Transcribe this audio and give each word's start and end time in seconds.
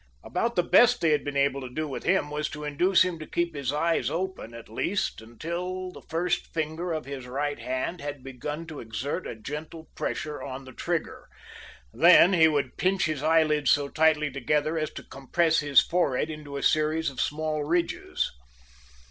About 0.23 0.55
the 0.55 0.63
best 0.63 0.99
they 0.99 1.11
had 1.11 1.23
been 1.23 1.37
able 1.37 1.61
to 1.61 1.69
do 1.69 1.87
with 1.87 2.05
him 2.05 2.31
was 2.31 2.49
to 2.49 2.63
induce 2.63 3.03
him 3.03 3.19
to 3.19 3.27
keep 3.27 3.53
his 3.53 3.71
eyes 3.71 4.09
open, 4.09 4.55
at 4.55 4.67
least, 4.67 5.21
until 5.21 5.91
the 5.91 6.01
first 6.01 6.51
finger 6.51 6.91
of 6.91 7.05
his 7.05 7.27
right 7.27 7.59
hand 7.59 8.01
had 8.01 8.23
begun 8.23 8.65
to 8.65 8.79
exert 8.79 9.27
a 9.27 9.35
gentle 9.35 9.89
pressure 9.93 10.41
on 10.41 10.65
the 10.65 10.73
trigger. 10.73 11.29
Then, 11.93 12.33
he 12.33 12.47
would 12.47 12.77
pinch 12.77 13.05
his 13.05 13.21
eyelids 13.21 13.69
so 13.69 13.89
tightly 13.89 14.31
together 14.31 14.75
as 14.75 14.89
to 14.93 15.03
compress 15.03 15.59
his 15.59 15.81
forehead 15.81 16.31
into 16.31 16.57
a 16.57 16.63
series 16.63 17.11
of 17.11 17.21
small 17.21 17.63
ridges. 17.63 18.31